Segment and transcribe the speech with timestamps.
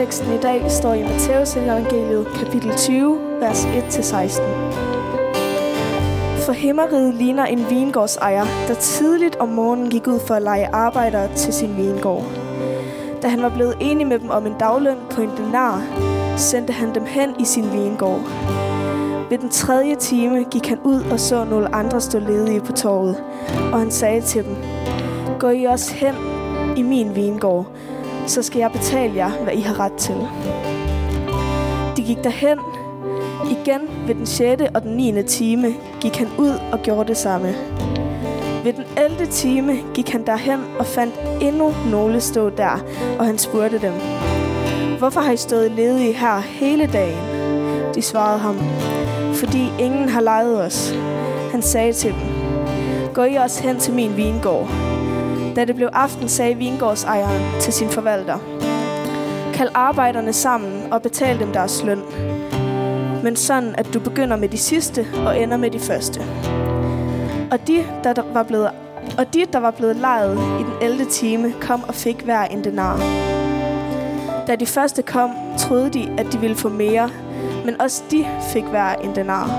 [0.00, 4.42] Teksten i dag står i Matteus evangeliet kapitel 20, vers 1-16.
[6.44, 11.34] For himmeriget ligner en vingårdsejer, der tidligt om morgenen gik ud for at lege arbejdere
[11.36, 12.24] til sin vingård.
[13.22, 15.82] Da han var blevet enig med dem om en dagløn på en denar,
[16.36, 18.20] sendte han dem hen i sin vingård.
[19.30, 23.22] Ved den tredje time gik han ud og så nogle andre stå ledige på torvet,
[23.72, 24.56] og han sagde til dem,
[25.38, 26.14] Gå I også hen
[26.76, 27.66] i min vingård,
[28.30, 30.16] så skal jeg betale jer, hvad I har ret til.
[31.96, 32.58] De gik derhen.
[33.50, 34.62] Igen ved den 6.
[34.74, 35.22] og den 9.
[35.22, 37.54] time gik han ud og gjorde det samme.
[38.64, 39.26] Ved den 11.
[39.26, 42.84] time gik han derhen og fandt endnu nogle stå der,
[43.18, 43.92] og han spurgte dem,
[44.98, 47.18] Hvorfor har I stået ledige her hele dagen?
[47.94, 48.56] De svarede ham,
[49.34, 50.94] fordi ingen har lejet os.
[51.50, 52.20] Han sagde til dem,
[53.14, 54.89] Gå I også hen til min vingård.
[55.56, 58.38] Da det blev aften, sagde vingårdsejeren til sin forvalter,
[59.54, 62.02] Kald arbejderne sammen og betal dem deres løn.
[63.22, 66.20] Men sådan, at du begynder med de sidste og ender med de første.
[67.50, 68.70] Og de, der var blevet,
[69.18, 71.04] og de, der var blevet lejet i den 11.
[71.04, 72.96] time, kom og fik hver en denar.
[74.46, 77.10] Da de første kom, troede de, at de ville få mere,
[77.64, 79.50] men også de fik hver en denar.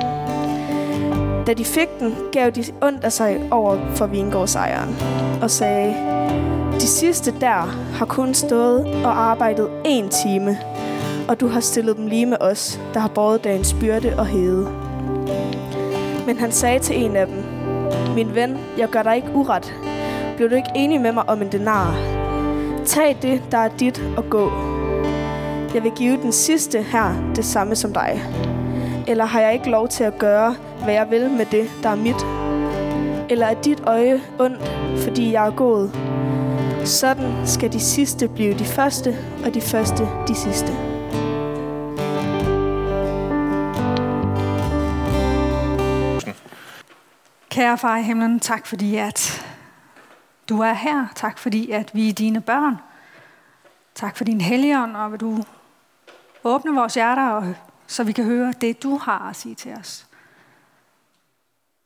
[1.47, 4.95] Da de fik den, gav de ondt af sig over for vingårdsejeren
[5.41, 5.95] og sagde,
[6.73, 10.57] De sidste der har kun stået og arbejdet en time,
[11.27, 14.71] og du har stillet dem lige med os, der har båret dagens byrde og hede.
[16.25, 17.43] Men han sagde til en af dem,
[18.15, 19.73] Min ven, jeg gør dig ikke uret.
[20.37, 21.95] Blev du ikke enig med mig om en denar?
[22.85, 24.51] Tag det, der er dit, og gå.
[25.73, 28.21] Jeg vil give den sidste her det samme som dig.
[29.07, 31.95] Eller har jeg ikke lov til at gøre, hvad jeg vil med det, der er
[31.95, 32.21] mit?
[33.31, 34.61] Eller er dit øje ondt,
[35.03, 35.89] fordi jeg er god?
[36.85, 40.71] Sådan skal de sidste blive de første, og de første de sidste.
[47.49, 49.45] Kære far i himlen, tak fordi at
[50.49, 51.07] du er her.
[51.15, 52.77] Tak fordi at vi er dine børn.
[53.95, 55.43] Tak for din helligånd, og vil du
[56.43, 57.53] åbne vores hjerter, og,
[57.87, 60.07] så vi kan høre det, du har at sige til os.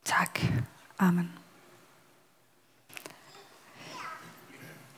[0.06, 0.40] Tak.
[0.98, 1.32] Amen.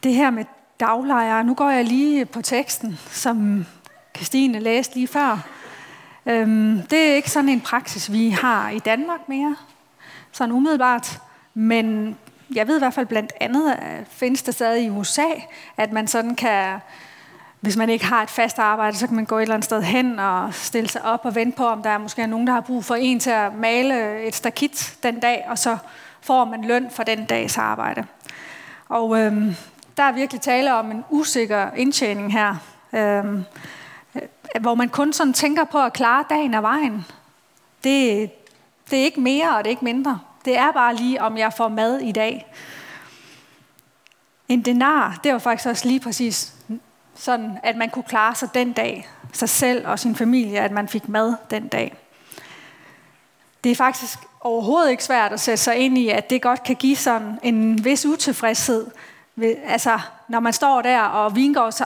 [0.02, 0.44] Det her med
[0.80, 3.66] daglejere, nu går jeg lige på teksten, som
[4.16, 5.48] Christine læste lige før.
[6.26, 9.56] Øhm, det er ikke sådan en praksis, vi har i Danmark mere,
[10.32, 11.20] sådan umiddelbart,
[11.54, 12.16] men
[12.54, 15.28] jeg ved i hvert fald blandt andet, at findes der stadig i USA,
[15.76, 16.80] at man sådan kan,
[17.60, 19.82] hvis man ikke har et fast arbejde, så kan man gå et eller andet sted
[19.82, 22.60] hen og stille sig op og vente på, om der er måske nogen, der har
[22.60, 25.76] brug for en til at male et stakit den dag, og så
[26.20, 28.06] får man løn for den dags arbejde.
[28.88, 29.54] Og øhm,
[29.96, 32.56] der er virkelig tale om en usikker indtjening her,
[32.92, 33.44] øhm,
[34.14, 34.22] øh,
[34.60, 37.06] hvor man kun sådan tænker på at klare dagen af vejen.
[37.84, 38.30] Det,
[38.90, 40.20] det er ikke mere, og det er ikke mindre.
[40.44, 42.52] Det er bare lige, om jeg får mad i dag.
[44.48, 46.54] En denar, det var faktisk også lige præcis
[47.18, 49.08] sådan, at man kunne klare sig den dag.
[49.32, 51.96] Sig selv og sin familie, at man fik mad den dag.
[53.64, 56.76] Det er faktisk overhovedet ikke svært at sætte sig ind i, at det godt kan
[56.76, 58.86] give sådan en vis utilfredshed.
[59.66, 61.84] Altså, når man står der, og vingård, så,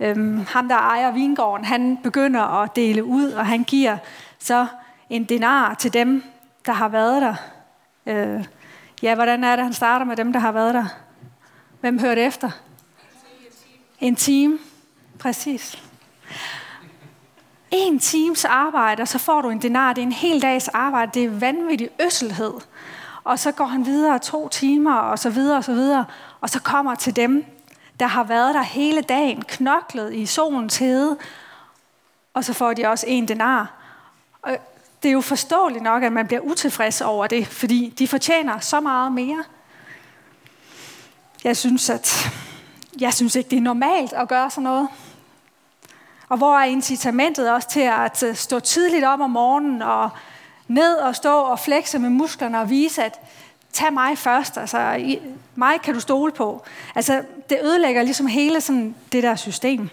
[0.00, 3.96] øhm, ham der ejer vingården, han begynder at dele ud, og han giver
[4.38, 4.66] så
[5.10, 6.24] en denar til dem,
[6.66, 7.34] der har været der.
[8.06, 8.44] Øh,
[9.02, 10.86] ja, hvordan er det, han starter med dem, der har været der?
[11.80, 12.50] Hvem hørte efter?
[14.00, 14.58] En time.
[15.18, 15.82] Præcis.
[17.70, 19.92] En times arbejde, og så får du en denar.
[19.92, 21.10] Det er en hel dags arbejde.
[21.14, 22.52] Det er vanvittig øsselhed.
[23.24, 26.04] Og så går han videre to timer, og så videre, og så videre.
[26.40, 27.44] Og så kommer til dem,
[28.00, 31.16] der har været der hele dagen, knoklet i solens hede.
[32.34, 33.72] Og så får de også en denar.
[34.42, 34.56] Og
[35.02, 38.80] det er jo forståeligt nok, at man bliver utilfreds over det, fordi de fortjener så
[38.80, 39.44] meget mere.
[41.44, 42.30] Jeg synes, at
[43.00, 44.88] jeg synes ikke, det er normalt at gøre sådan noget.
[46.28, 50.10] Og hvor er incitamentet også til at øh, stå tidligt op om morgenen og
[50.68, 53.20] ned og stå og flekse med musklerne og vise, at
[53.72, 55.06] tag mig først, altså
[55.54, 56.64] mig kan du stole på.
[56.94, 59.90] Altså det ødelægger ligesom hele sådan det der system.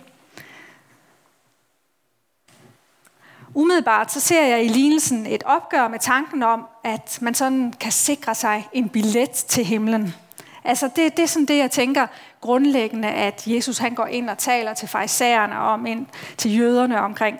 [3.55, 7.91] Umiddelbart så ser jeg i lignelsen et opgør med tanken om, at man sådan kan
[7.91, 10.15] sikre sig en billet til himlen.
[10.63, 12.07] Altså det, det er sådan det, jeg tænker
[12.41, 16.05] grundlæggende, at Jesus han går ind og taler til farisæerne om, ind
[16.37, 17.39] til jøderne omkring,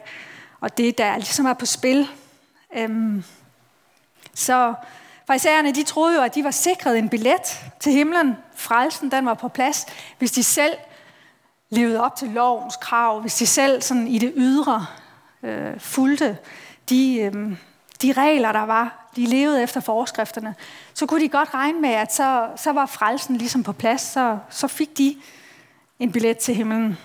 [0.60, 2.08] og det der ligesom er på spil.
[2.76, 3.24] Øhm,
[4.34, 4.74] så
[5.28, 8.38] farisæerne, de troede jo, at de var sikret en billet til himlen.
[8.56, 9.86] Frelsen, den var på plads,
[10.18, 10.74] hvis de selv
[11.70, 14.86] levede op til lovens krav, hvis de selv sådan i det ydre
[15.44, 16.38] øh, fulgte
[16.90, 17.58] de, øh,
[18.02, 20.56] de regler, der var, de levede efter forskrifterne,
[20.94, 24.38] så kunne de godt regne med, at så, så var frelsen ligesom på plads, så,
[24.50, 25.16] så fik de
[26.00, 26.98] en billet til himlen.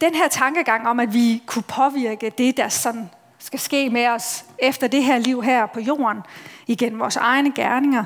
[0.00, 4.44] Den her tankegang om, at vi kunne påvirke det, der sådan skal ske med os
[4.58, 6.22] efter det her liv her på jorden,
[6.66, 8.04] igen vores egne gerninger,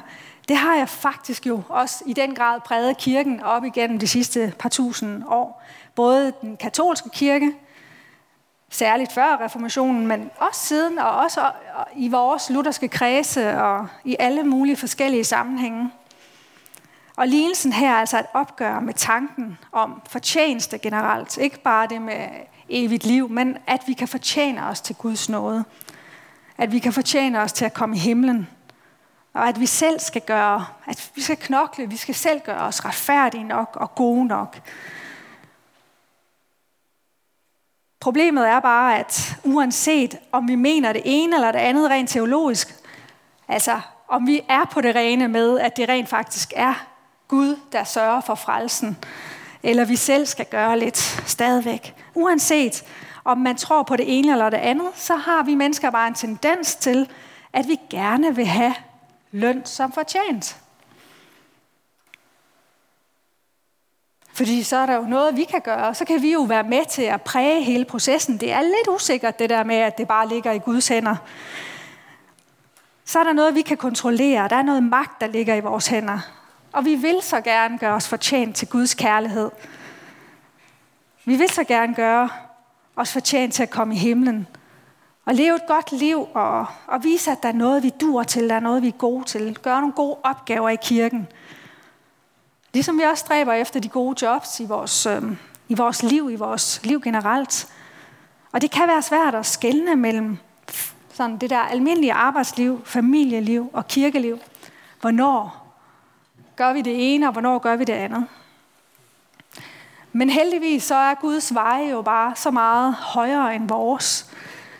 [0.48, 4.52] det har jeg faktisk jo også i den grad præget kirken op igennem de sidste
[4.58, 5.62] par tusind år.
[5.94, 7.52] Både den katolske kirke,
[8.70, 11.50] særligt før reformationen, men også siden, og også
[11.96, 15.90] i vores lutherske kredse og i alle mulige forskellige sammenhænge.
[17.16, 21.36] Og lignelsen her er altså et opgør med tanken om fortjeneste generelt.
[21.36, 22.26] Ikke bare det med
[22.68, 25.64] evigt liv, men at vi kan fortjene os til Guds nåde.
[26.58, 28.48] At vi kan fortjene os til at komme i himlen.
[29.34, 32.84] Og at vi selv skal gøre, at vi skal knokle, vi skal selv gøre os
[32.84, 34.58] retfærdige nok og gode nok.
[38.06, 42.74] Problemet er bare, at uanset om vi mener det ene eller det andet rent teologisk,
[43.48, 46.86] altså om vi er på det rene med, at det rent faktisk er
[47.28, 48.96] Gud, der sørger for frelsen,
[49.62, 51.94] eller vi selv skal gøre lidt stadigvæk.
[52.14, 52.84] Uanset
[53.24, 56.14] om man tror på det ene eller det andet, så har vi mennesker bare en
[56.14, 57.08] tendens til,
[57.52, 58.74] at vi gerne vil have
[59.30, 60.56] løn som fortjent.
[64.36, 66.62] Fordi så er der jo noget, vi kan gøre, og så kan vi jo være
[66.62, 68.40] med til at præge hele processen.
[68.40, 71.16] Det er lidt usikkert, det der med, at det bare ligger i Guds hænder.
[73.04, 74.48] Så er der noget, vi kan kontrollere.
[74.48, 76.18] Der er noget magt, der ligger i vores hænder.
[76.72, 79.50] Og vi vil så gerne gøre os fortjent til Guds kærlighed.
[81.24, 82.28] Vi vil så gerne gøre
[82.96, 84.46] os fortjent til at komme i himlen.
[85.26, 88.48] Og leve et godt liv og, og vise, at der er noget, vi dur til,
[88.48, 89.58] der er noget, vi er gode til.
[89.62, 91.28] Gøre nogle gode opgaver i kirken.
[92.76, 95.22] Ligesom vi også stræber efter de gode jobs i vores, øh,
[95.68, 97.68] i vores liv, i vores liv generelt.
[98.52, 100.38] Og det kan være svært at skelne mellem
[101.12, 104.38] sådan det der almindelige arbejdsliv, familieliv og kirkeliv.
[105.00, 105.66] Hvornår
[106.56, 108.26] gør vi det ene, og hvornår gør vi det andet?
[110.12, 114.30] Men heldigvis så er Guds veje jo bare så meget højere end vores.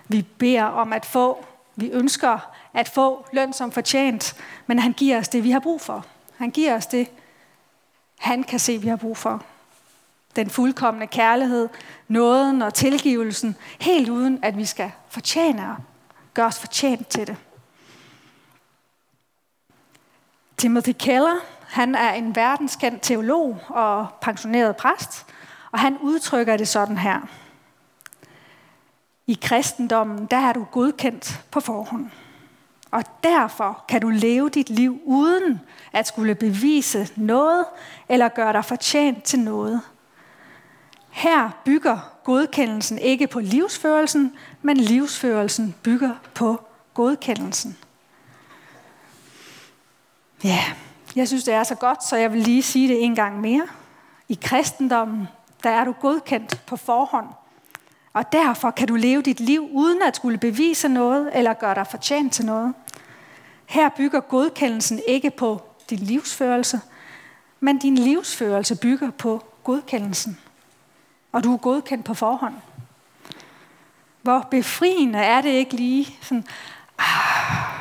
[0.09, 1.45] Vi beder om at få,
[1.77, 2.39] vi ønsker
[2.75, 6.07] at få løn som fortjent, men han giver os det, vi har brug for.
[6.37, 7.09] Han giver os det,
[8.19, 9.45] han kan se, vi har brug for.
[10.37, 11.69] Den fuldkommende kærlighed,
[12.09, 15.77] nåden og tilgivelsen, helt uden at vi skal fortjene og
[16.35, 17.37] gøre os fortjent til det.
[20.57, 21.37] Timothy Keller,
[21.67, 25.27] han er en verdenskendt teolog og pensioneret præst,
[25.73, 27.21] og han udtrykker det sådan her.
[29.27, 32.11] I kristendommen, der er du godkendt på forhånd.
[32.91, 35.61] Og derfor kan du leve dit liv uden
[35.93, 37.65] at skulle bevise noget
[38.09, 39.81] eller gøre dig fortjent til noget.
[41.11, 46.61] Her bygger godkendelsen ikke på livsførelsen, men livsførelsen bygger på
[46.95, 47.77] godkendelsen.
[50.45, 50.65] Ja,
[51.17, 53.67] jeg synes, det er så godt, så jeg vil lige sige det en gang mere.
[54.29, 55.29] I kristendommen,
[55.63, 57.27] der er du godkendt på forhånd.
[58.17, 61.87] Og derfor kan du leve dit liv uden at skulle bevise noget eller gøre dig
[61.87, 62.75] fortjent til noget.
[63.67, 66.81] Her bygger godkendelsen ikke på din livsførelse,
[67.61, 70.39] men din livsførelse bygger på godkendelsen.
[71.33, 72.55] Og du er godkendt på forhånd.
[74.23, 76.45] Hvor befriende er det ikke lige sådan,
[76.99, 77.76] ah,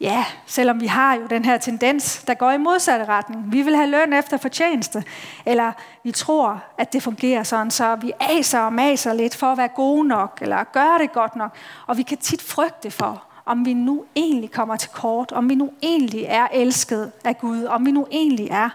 [0.00, 3.52] ja, selvom vi har jo den her tendens, der går i modsatte retning.
[3.52, 5.04] Vi vil have løn efter fortjeneste,
[5.46, 5.72] eller
[6.04, 9.68] vi tror, at det fungerer sådan, så vi aser og maser lidt for at være
[9.68, 11.56] gode nok, eller gøre det godt nok.
[11.86, 15.54] Og vi kan tit frygte for, om vi nu egentlig kommer til kort, om vi
[15.54, 18.68] nu egentlig er elsket af Gud, om vi nu egentlig er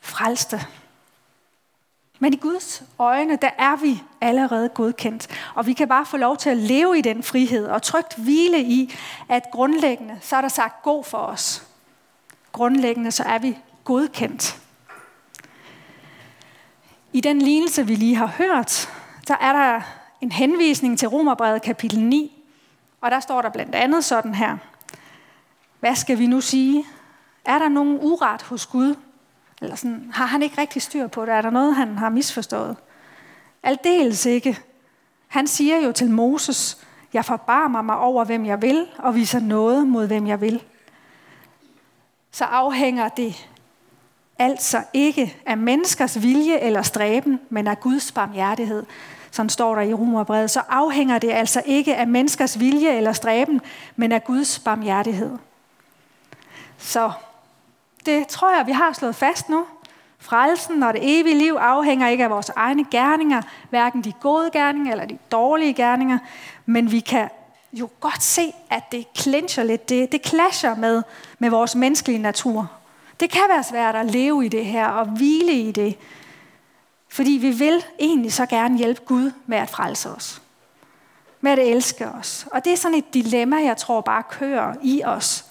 [0.00, 0.60] frelste.
[2.18, 5.28] Men i Guds øjne, der er vi allerede godkendt.
[5.54, 8.62] Og vi kan bare få lov til at leve i den frihed og trygt hvile
[8.62, 8.94] i,
[9.28, 11.66] at grundlæggende, så er der sagt god for os.
[12.52, 14.60] Grundlæggende, så er vi godkendt.
[17.12, 18.88] I den lignelse, vi lige har hørt,
[19.28, 19.80] der er der
[20.20, 22.44] en henvisning til Romerbrevet kapitel 9,
[23.00, 24.56] og der står der blandt andet sådan her.
[25.80, 26.84] Hvad skal vi nu sige?
[27.44, 28.94] Er der nogen uret hos Gud?
[29.62, 31.34] Eller sådan, har han ikke rigtig styr på det?
[31.34, 32.76] Er der noget, han har misforstået?
[33.62, 34.58] Aldeles ikke.
[35.28, 36.78] Han siger jo til Moses,
[37.12, 40.62] jeg forbarmer mig over, hvem jeg vil, og viser noget mod, hvem jeg vil.
[42.30, 43.48] Så afhænger det
[44.38, 48.86] altså ikke af menneskers vilje eller stræben, men af Guds barmhjertighed.
[49.30, 50.50] Sådan står der i Romerbrevet.
[50.50, 53.60] Så afhænger det altså ikke af menneskers vilje eller stræben,
[53.96, 55.38] men af Guds barmhjertighed.
[56.78, 57.12] Så
[58.06, 59.66] det tror jeg, vi har slået fast nu.
[60.18, 64.92] Frelsen og det evige liv afhænger ikke af vores egne gerninger, hverken de gode gerninger
[64.92, 66.18] eller de dårlige gerninger,
[66.66, 67.28] men vi kan
[67.72, 71.02] jo godt se, at det clincher lidt, det, det clasher med,
[71.38, 72.70] med vores menneskelige natur.
[73.20, 75.98] Det kan være svært at leve i det her og hvile i det,
[77.08, 80.42] fordi vi vil egentlig så gerne hjælpe Gud med at frelse os.
[81.40, 82.46] Med at elske os.
[82.52, 85.44] Og det er sådan et dilemma, jeg tror bare kører i os.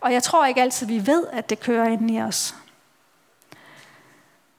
[0.00, 2.54] Og jeg tror ikke altid, vi ved, at det kører ind i os.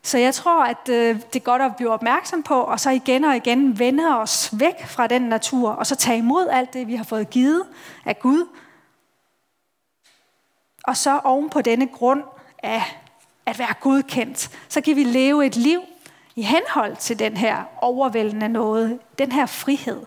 [0.03, 3.23] Så jeg tror, at øh, det er godt at blive opmærksom på, og så igen
[3.23, 6.95] og igen vende os væk fra den natur, og så tage imod alt det, vi
[6.95, 7.63] har fået givet
[8.05, 8.47] af Gud.
[10.83, 12.23] Og så oven på denne grund
[12.63, 12.99] af
[13.45, 15.81] at være godkendt, så kan vi leve et liv
[16.35, 20.05] i henhold til den her overvældende noget, den her frihed.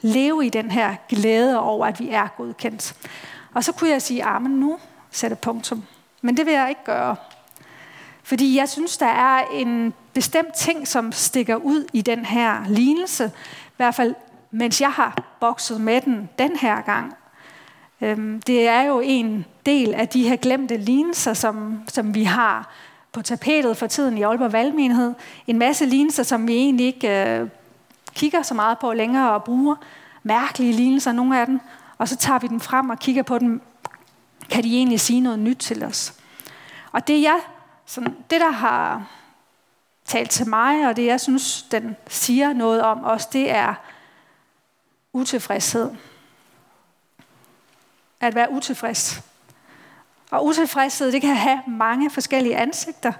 [0.00, 2.94] Leve i den her glæde over, at vi er godkendt.
[3.54, 4.78] Og så kunne jeg sige, ah, amen nu,
[5.10, 5.84] sætte punktum.
[6.22, 7.16] Men det vil jeg ikke gøre.
[8.22, 13.24] Fordi jeg synes, der er en bestemt ting, som stikker ud i den her lignelse.
[13.66, 14.14] I hvert fald,
[14.50, 17.14] mens jeg har bokset med den den her gang.
[18.00, 22.72] Øhm, det er jo en del af de her glemte lignelser, som, som vi har
[23.12, 25.14] på tapetet for tiden i Aalborg Valgmenighed.
[25.46, 27.48] En masse lignelser, som vi egentlig ikke øh,
[28.14, 29.76] kigger så meget på længere og bruger.
[30.22, 31.60] Mærkelige lignelser, nogle af dem.
[32.02, 33.62] Og så tager vi dem frem og kigger på dem.
[34.50, 36.14] Kan de egentlig sige noget nyt til os?
[36.92, 37.40] Og det jeg
[37.86, 39.06] sådan, det, der har
[40.04, 43.74] talt til mig, og det, jeg synes, den siger noget om os, det er
[45.12, 45.90] utilfredshed.
[48.20, 49.22] At være utilfreds.
[50.30, 53.12] Og utilfredshed, det kan have mange forskellige ansigter.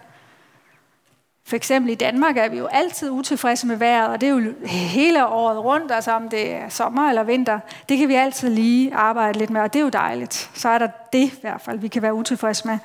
[1.45, 4.55] For eksempel i Danmark er vi jo altid utilfredse med vejret, og det er jo
[4.67, 7.61] hele året rundt, altså om det er sommer eller vinter.
[7.89, 10.51] Det kan vi altid lige arbejde lidt med, og det er jo dejligt.
[10.55, 12.79] Så er der det i hvert fald, vi kan være utilfredse med.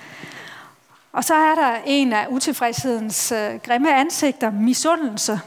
[1.11, 5.39] Og så er der en af utilfredshedens øh, grimme ansigter, misundelse.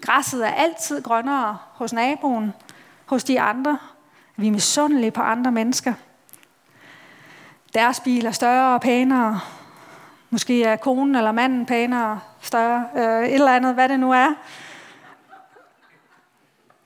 [0.00, 2.52] Græsset er altid grønnere hos naboen,
[3.06, 3.78] hos de andre.
[4.36, 5.92] Vi er misundelige på andre mennesker.
[7.74, 9.40] Deres bil er større og pænere.
[10.30, 14.34] Måske er konen eller manden pænere, større, øh, et eller andet, hvad det nu er.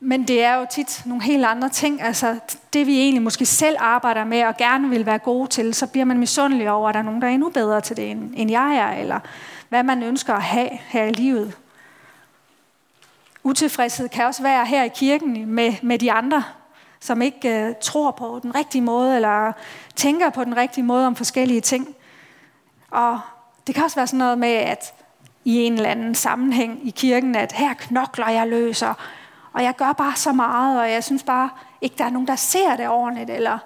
[0.01, 2.03] Men det er jo tit nogle helt andre ting.
[2.03, 2.39] Altså
[2.73, 6.05] det vi egentlig måske selv arbejder med og gerne vil være gode til, så bliver
[6.05, 8.77] man misundelig over, at der er nogen, der er endnu bedre til det, end jeg
[8.77, 9.21] er, eller
[9.69, 11.57] hvad man ønsker at have her i livet.
[13.43, 16.45] Utilfredshed kan også være her i kirken med, med de andre,
[17.01, 19.53] som ikke øh, tror på den rigtige måde, eller
[19.97, 21.95] tænker på den rigtige måde om forskellige ting.
[22.91, 23.21] Og
[23.67, 24.95] det kan også være sådan noget med, at
[25.45, 28.97] i en eller anden sammenhæng i kirken, at her knokler jeg løser, og
[29.59, 32.37] og jeg gør bare så meget, og jeg synes bare ikke, der er nogen, der
[32.37, 33.59] ser det ordentligt, eller,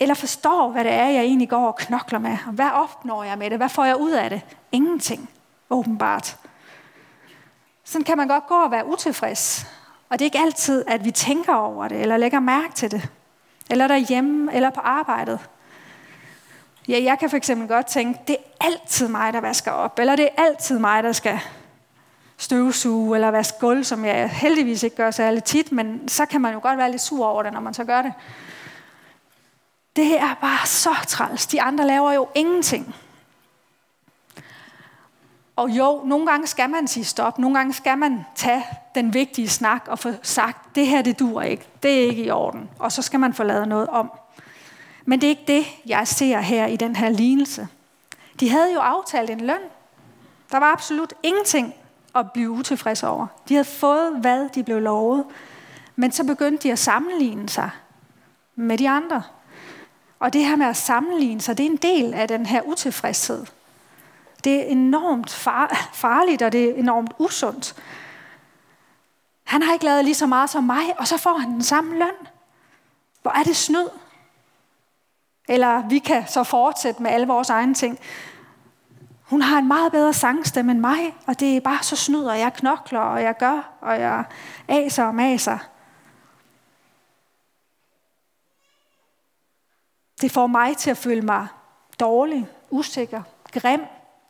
[0.00, 2.36] eller forstår, hvad det er, jeg egentlig går og knokler med.
[2.46, 3.58] Og hvad opnår jeg med det?
[3.58, 4.42] Hvad får jeg ud af det?
[4.72, 5.30] Ingenting,
[5.70, 6.36] åbenbart.
[7.84, 9.66] Sådan kan man godt gå og være utilfreds.
[10.08, 13.08] Og det er ikke altid, at vi tænker over det, eller lægger mærke til det.
[13.70, 15.48] Eller derhjemme, eller på arbejdet.
[16.88, 20.16] Ja, jeg kan for eksempel godt tænke, det er altid mig, der vasker op, eller
[20.16, 21.40] det er altid mig, der skal
[22.36, 26.52] støvsuge eller vaske gulv, som jeg heldigvis ikke gør særlig tit, men så kan man
[26.52, 28.12] jo godt være lidt sur over det, når man så gør det.
[29.96, 31.46] Det er bare så træls.
[31.46, 32.94] De andre laver jo ingenting.
[35.56, 37.38] Og jo, nogle gange skal man sige stop.
[37.38, 38.64] Nogle gange skal man tage
[38.94, 41.66] den vigtige snak og få sagt, det her det dur ikke.
[41.82, 42.70] Det er ikke i orden.
[42.78, 44.10] Og så skal man få lavet noget om.
[45.08, 47.68] Men det er ikke det, jeg ser her i den her lignelse.
[48.40, 49.60] De havde jo aftalt en løn.
[50.50, 51.74] Der var absolut ingenting
[52.14, 53.26] at blive utilfredse over.
[53.48, 55.24] De havde fået, hvad de blev lovet.
[55.96, 57.70] Men så begyndte de at sammenligne sig
[58.54, 59.22] med de andre.
[60.18, 63.46] Og det her med at sammenligne sig, det er en del af den her utilfredshed.
[64.44, 67.76] Det er enormt far- farligt, og det er enormt usundt.
[69.44, 71.98] Han har ikke lavet lige så meget som mig, og så får han den samme
[71.98, 72.26] løn.
[73.22, 73.88] Hvor er det snyd?
[75.48, 77.98] Eller vi kan så fortsætte med alle vores egne ting.
[79.22, 82.38] Hun har en meget bedre sangstemme end mig, og det er bare så snyd, og
[82.38, 84.24] jeg knokler, og jeg gør, og jeg
[84.68, 85.58] aser og maser.
[90.20, 91.46] Det får mig til at føle mig
[92.00, 93.80] dårlig, usikker, grim,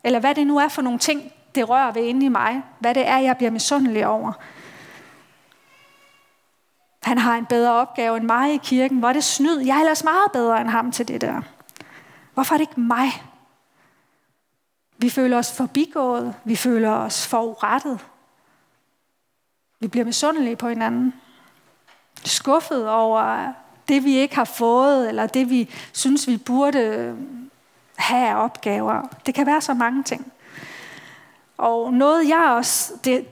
[0.03, 2.63] eller hvad det nu er for nogle ting, det rører ved inde i mig.
[2.79, 4.33] Hvad det er, jeg bliver misundelig over.
[7.01, 8.99] Han har en bedre opgave end mig i kirken.
[8.99, 9.59] Hvor er det snyd?
[9.59, 11.41] Jeg er ellers meget bedre end ham til det der.
[12.33, 13.23] Hvorfor er det ikke mig,
[14.97, 16.35] vi føler os forbigået.
[16.43, 17.99] Vi føler os forurettet.
[19.79, 21.13] Vi bliver misundelige på hinanden.
[22.25, 23.53] Skuffet over
[23.87, 27.15] det, vi ikke har fået, eller det, vi synes, vi burde
[27.95, 29.01] have opgaver.
[29.25, 30.31] Det kan være så mange ting.
[31.57, 33.27] Og noget jeg også, det,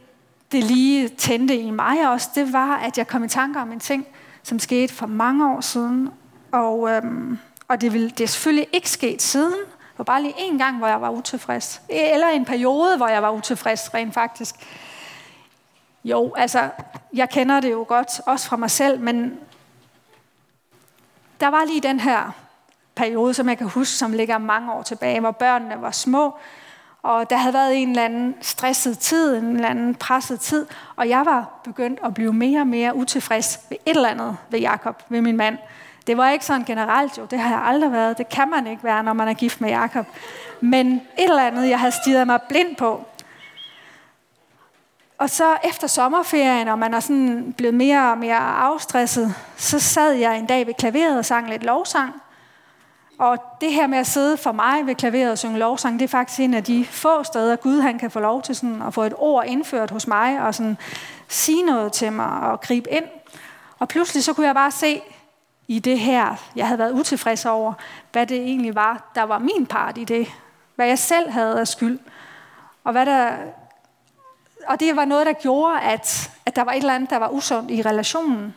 [0.52, 3.80] det lige tændte i mig også, det var, at jeg kom i tanker om en
[3.80, 4.08] ting,
[4.44, 6.10] som skete for mange år siden.
[6.52, 9.54] Og, øhm, og det, vil, det er selvfølgelig ikke sket siden.
[9.54, 11.82] Det var bare lige en gang, hvor jeg var utilfreds.
[11.90, 14.56] E, eller en periode, hvor jeg var utilfreds rent faktisk.
[16.04, 16.70] Jo, altså,
[17.14, 19.40] jeg kender det jo godt, også fra mig selv, men
[21.40, 22.32] der var lige den her
[22.96, 26.38] periode, som jeg kan huske, som ligger mange år tilbage, hvor børnene var små,
[27.08, 31.10] og der havde været en eller anden stresset tid, en eller anden presset tid, og
[31.10, 35.04] jeg var begyndt at blive mere og mere utilfreds ved et eller andet ved Jakob,
[35.10, 35.58] ved min mand.
[36.08, 38.18] Det var ikke sådan generelt jo, det har jeg aldrig været.
[38.18, 40.06] Det kan man ikke være, når man er gift med Jakob.
[40.62, 43.06] Men et eller andet, jeg havde stiget mig blind på.
[45.18, 50.12] Og så efter sommerferien, og man er sådan blevet mere og mere afstresset, så sad
[50.12, 52.22] jeg en dag ved klaveret og sang lidt lovsang.
[53.20, 56.10] Og det her med at sidde for mig ved klaveret og synge lovsang, det er
[56.10, 59.04] faktisk en af de få steder, Gud han kan få lov til sådan at få
[59.04, 60.78] et ord indført hos mig, og sådan
[61.28, 63.06] sige noget til mig og gribe ind.
[63.80, 65.02] Og pludselig så kunne jeg bare se
[65.68, 67.74] i det her, jeg havde været utilfreds over,
[68.12, 70.28] hvad det egentlig var, der var min part i det.
[70.76, 72.00] Hvad jeg selv havde af skyld.
[72.84, 73.32] Og, hvad der,
[74.68, 77.30] og det var noget, der gjorde, at, at der var et eller andet, der var
[77.30, 78.56] usundt i relationen.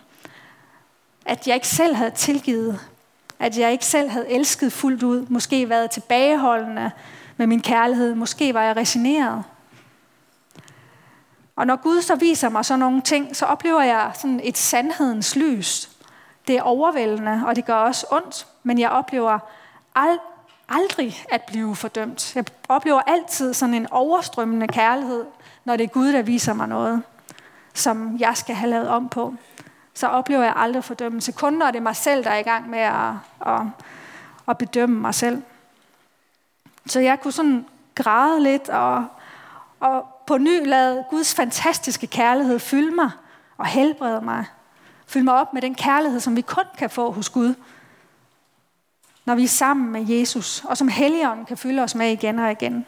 [1.26, 2.80] At jeg ikke selv havde tilgivet
[3.40, 6.90] at jeg ikke selv havde elsket fuldt ud, måske været tilbageholdende
[7.36, 9.44] med min kærlighed, måske var jeg resigneret.
[11.56, 15.36] Og når Gud så viser mig sådan nogle ting, så oplever jeg sådan et sandhedens
[15.36, 15.90] lys.
[16.48, 19.38] Det er overvældende, og det gør også ondt, men jeg oplever
[19.94, 20.18] al-
[20.68, 22.36] aldrig at blive fordømt.
[22.36, 25.24] Jeg oplever altid sådan en overstrømmende kærlighed,
[25.64, 27.02] når det er Gud, der viser mig noget,
[27.74, 29.34] som jeg skal have lavet om på
[30.00, 31.32] så oplever jeg aldrig fordømmelse.
[31.32, 33.12] Kun når det er mig selv, der er i gang med at,
[33.46, 33.62] at,
[34.48, 35.42] at bedømme mig selv.
[36.86, 39.06] Så jeg kunne sådan græde lidt og,
[39.80, 43.10] og på ny lade Guds fantastiske kærlighed fylde mig
[43.56, 44.44] og helbrede mig.
[45.06, 47.54] Fylde mig op med den kærlighed, som vi kun kan få hos Gud,
[49.24, 52.50] når vi er sammen med Jesus, og som Helligånden kan fylde os med igen og
[52.50, 52.86] igen.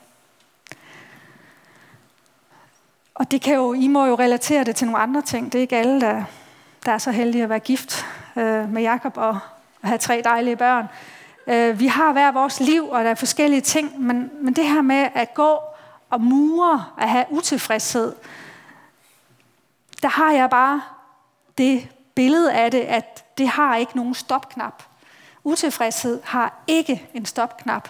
[3.14, 5.53] Og det kan jo, I må jo relatere det til nogle andre ting.
[5.53, 6.25] Det er ikke alle, der,
[6.85, 9.38] der er så heldig at være gift øh, med Jakob og
[9.83, 10.87] have tre dejlige børn.
[11.47, 14.83] Øh, vi har hver vores liv, og der er forskellige ting, men, men det her
[14.83, 15.59] med at gå
[16.11, 18.14] og mure, at have utilfredshed,
[20.03, 20.83] der har jeg bare
[21.59, 24.83] det billede af det, at det har ikke nogen stopknap.
[25.45, 27.88] Utilfredshed har ikke en stopknap.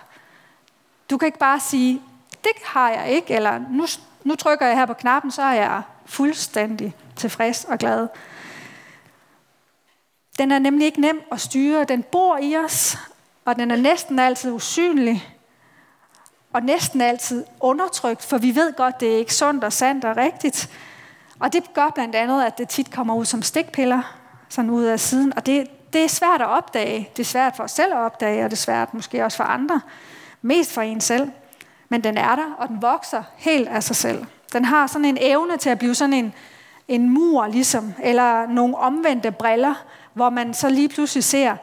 [1.10, 2.02] Du kan ikke bare sige,
[2.44, 3.86] det har jeg ikke, eller nu,
[4.24, 8.08] nu trykker jeg her på knappen, så er jeg fuldstændig tilfreds og glad.
[10.38, 11.84] Den er nemlig ikke nem at styre.
[11.84, 12.98] Den bor i os,
[13.44, 15.28] og den er næsten altid usynlig.
[16.52, 20.16] Og næsten altid undertrykt, for vi ved godt, det er ikke sundt og sandt og
[20.16, 20.70] rigtigt.
[21.38, 24.02] Og det gør blandt andet, at det tit kommer ud som stikpiller,
[24.48, 25.32] sådan ud af siden.
[25.36, 27.10] Og det, det er svært at opdage.
[27.16, 29.44] Det er svært for os selv at opdage, og det er svært måske også for
[29.44, 29.80] andre.
[30.42, 31.30] Mest for en selv.
[31.88, 34.26] Men den er der, og den vokser helt af sig selv.
[34.52, 36.34] Den har sådan en evne til at blive sådan en,
[36.88, 39.74] en mur, ligesom, eller nogle omvendte briller,
[40.14, 41.56] hvor man så lige pludselig ser,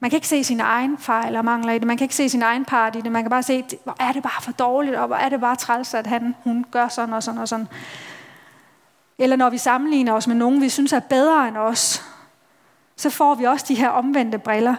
[0.00, 2.28] man kan ikke se sine egne fejl og mangler i det, man kan ikke se
[2.28, 4.96] sin egen part i det, man kan bare se, hvor er det bare for dårligt,
[4.96, 7.68] og hvor er det bare træls, at han, hun gør sådan og sådan og sådan.
[9.18, 12.02] Eller når vi sammenligner os med nogen, vi synes er bedre end os,
[12.96, 14.74] så får vi også de her omvendte briller.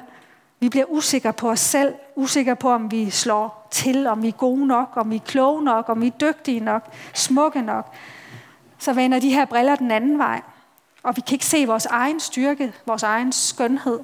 [0.59, 4.31] Vi bliver usikre på os selv, usikre på, om vi slår til, om vi er
[4.31, 7.93] gode nok, om vi er kloge nok, om vi er dygtige nok, smukke nok.
[8.77, 10.41] Så vender de her briller den anden vej.
[11.03, 13.99] Og vi kan ikke se vores egen styrke, vores egen skønhed,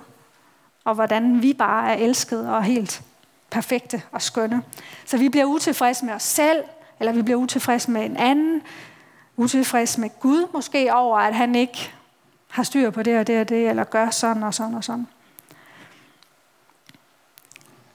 [0.83, 3.03] og hvordan vi bare er elskede og helt
[3.51, 4.63] perfekte og skønne.
[5.05, 6.63] Så vi bliver utilfredse med os selv,
[6.99, 8.61] eller vi bliver utilfredse med en anden,
[9.37, 11.91] utilfredse med Gud måske over, at han ikke
[12.49, 15.07] har styr på det og det og det, eller gør sådan og sådan og sådan.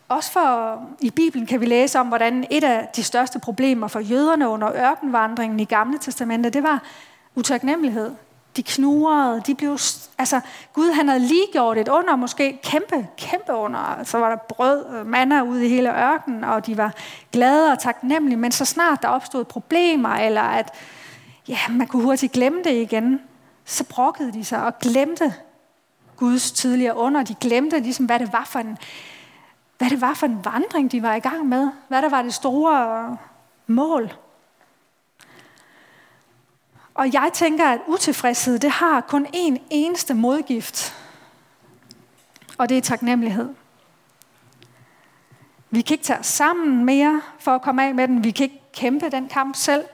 [0.08, 4.00] Også for, i Bibelen kan vi læse om, hvordan et af de største problemer for
[4.00, 6.82] jøderne under ørkenvandringen i Gamle Testamentet, det var
[7.34, 8.14] utaknemmelighed.
[8.56, 9.78] De knurrede, de blev,
[10.18, 10.40] altså
[10.72, 14.04] Gud han havde lige gjort et under, måske kæmpe, kæmpe under.
[14.04, 16.94] Så var der brød og manna ude i hele ørkenen, og de var
[17.32, 18.38] glade og taknemmelige.
[18.38, 20.74] Men så snart der opstod problemer, eller at
[21.48, 23.20] ja, man kunne hurtigt glemme det igen,
[23.64, 25.34] så brokkede de sig og glemte
[26.16, 27.22] Guds tidligere under.
[27.22, 28.78] De glemte ligesom, hvad det var for en,
[29.78, 31.68] hvad det var for en vandring, de var i gang med.
[31.88, 33.16] Hvad der var det store
[33.66, 34.12] mål.
[37.00, 40.94] Og jeg tænker, at utilfredshed, det har kun én eneste modgift.
[42.58, 43.54] Og det er taknemmelighed.
[45.70, 48.24] Vi kan ikke tage os sammen mere for at komme af med den.
[48.24, 49.84] Vi kan ikke kæmpe den kamp selv.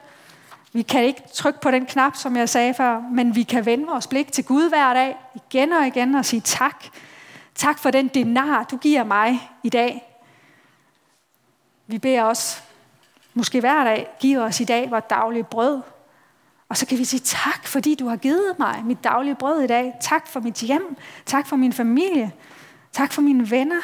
[0.73, 3.87] Vi kan ikke trykke på den knap, som jeg sagde før, men vi kan vende
[3.87, 6.85] vores blik til Gud hver dag, igen og igen, og sige tak.
[7.55, 10.19] Tak for den dinar, du giver mig i dag.
[11.87, 12.62] Vi beder os,
[13.35, 15.83] måske hver dag, giv os i dag vores daglige brød.
[16.77, 19.67] Og så kan vi sige tak, fordi du har givet mig mit daglige brød i
[19.67, 19.95] dag.
[20.01, 20.97] Tak for mit hjem.
[21.27, 22.33] Tak for min familie.
[22.93, 23.81] Tak for mine venner.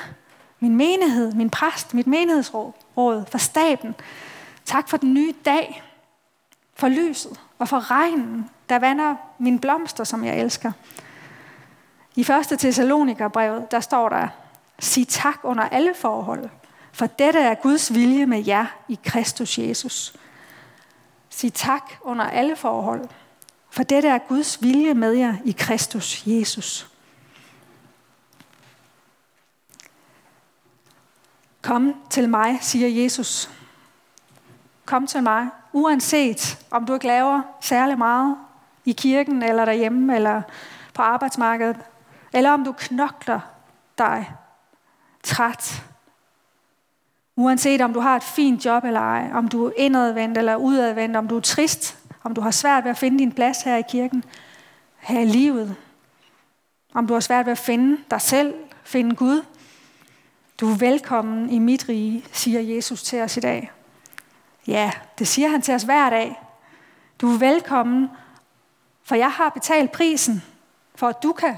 [0.60, 3.94] Min menighed, min præst, mit menighedsråd, for staben.
[4.64, 5.82] Tak for den nye dag
[6.74, 10.72] for lyset og for regnen, der vander mine blomster, som jeg elsker.
[12.16, 12.58] I 1.
[12.58, 14.28] Thessalonikerbrevet, der står der,
[14.78, 16.48] sig tak under alle forhold,
[16.92, 20.14] for dette er Guds vilje med jer i Kristus Jesus.
[21.32, 23.08] Sig tak under alle forhold,
[23.70, 26.90] for dette er Guds vilje med jer i Kristus Jesus.
[31.62, 33.50] Kom til mig, siger Jesus.
[34.84, 38.36] Kom til mig, uanset om du ikke laver særlig meget
[38.84, 40.42] i kirken, eller derhjemme, eller
[40.94, 41.80] på arbejdsmarkedet,
[42.32, 43.40] eller om du knokler
[43.98, 44.32] dig
[45.22, 45.82] træt.
[47.42, 51.16] Uanset om du har et fint job eller ej, om du er indadvendt eller udadvendt,
[51.16, 53.82] om du er trist, om du har svært ved at finde din plads her i
[53.88, 54.24] kirken,
[54.98, 55.76] her i livet,
[56.94, 59.44] om du har svært ved at finde dig selv, finde Gud.
[60.60, 63.70] Du er velkommen i mit rige, siger Jesus til os i dag.
[64.66, 66.40] Ja, det siger han til os hver dag.
[67.20, 68.10] Du er velkommen,
[69.04, 70.42] for jeg har betalt prisen,
[70.94, 71.56] for at du kan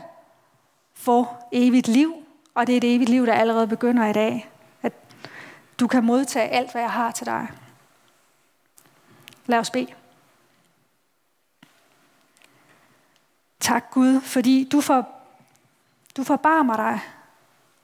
[0.94, 2.14] få evigt liv.
[2.54, 4.50] Og det er et evigt liv, der allerede begynder i dag.
[5.80, 7.48] Du kan modtage alt, hvad jeg har til dig.
[9.46, 9.86] Lad os bede.
[13.60, 15.08] Tak Gud, fordi du, for,
[16.16, 17.00] du forbarmer dig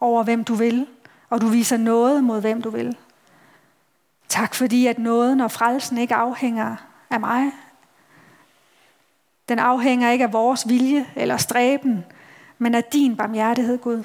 [0.01, 0.87] over, hvem du vil,
[1.31, 2.97] og du viser noget mod, hvem du vil.
[4.29, 6.77] Tak fordi, at nåden og frelsen ikke afhænger
[7.11, 7.53] af mig.
[9.49, 12.05] Den afhænger ikke af vores vilje eller stræben,
[12.59, 14.05] men af din barmhjertighed, Gud.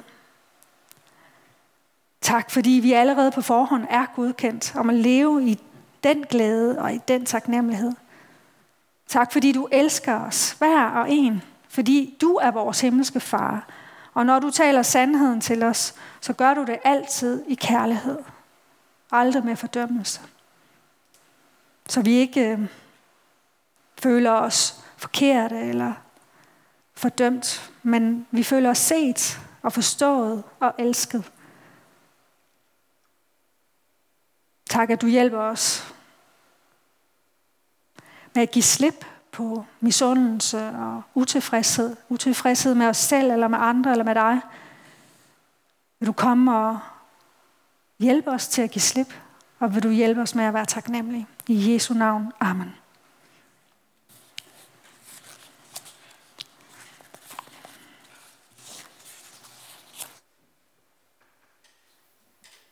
[2.26, 5.60] Tak fordi vi allerede på forhånd er godkendt om at leve i
[6.04, 7.92] den glæde og i den taknemmelighed.
[9.06, 13.68] Tak fordi du elsker os, hver og en, fordi du er vores himmelske far.
[14.14, 18.18] Og når du taler sandheden til os, så gør du det altid i kærlighed.
[19.12, 20.20] Aldrig med fordømmelse.
[21.88, 22.60] Så vi ikke øh,
[24.02, 25.92] føler os forkerte eller
[26.94, 31.32] fordømt, men vi føler os set og forstået og elsket.
[34.70, 35.94] Tak, at du hjælper os
[38.34, 41.96] med at give slip på misundelse og utilfredshed.
[42.08, 44.40] Utilfredshed med os selv, eller med andre, eller med dig.
[46.00, 46.78] Vil du komme og
[47.98, 49.14] hjælpe os til at give slip,
[49.58, 51.26] og vil du hjælpe os med at være taknemmelige.
[51.46, 52.32] I Jesu navn.
[52.40, 52.74] Amen.